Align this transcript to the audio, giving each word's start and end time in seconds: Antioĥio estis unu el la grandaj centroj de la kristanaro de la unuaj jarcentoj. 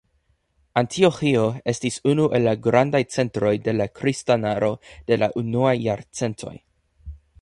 Antioĥio 0.81 1.43
estis 1.73 1.99
unu 2.13 2.25
el 2.37 2.47
la 2.49 2.55
grandaj 2.67 3.01
centroj 3.17 3.53
de 3.67 3.75
la 3.77 3.87
kristanaro 3.99 4.71
de 5.13 5.19
la 5.25 5.29
unuaj 5.43 5.75
jarcentoj. 5.85 6.57